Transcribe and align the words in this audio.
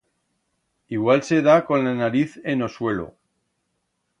Igual 0.95 1.21
se 1.21 1.43
da 1.43 1.63
con 1.67 1.85
la 1.85 1.93
nariz 1.93 2.39
en 2.53 2.63
o 2.63 2.69
suelo. 2.77 3.07